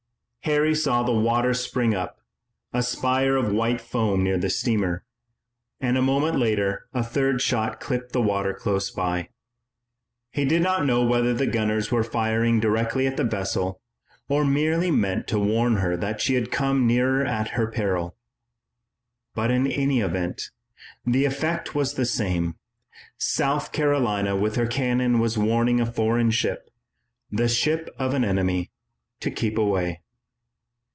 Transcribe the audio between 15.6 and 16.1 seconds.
her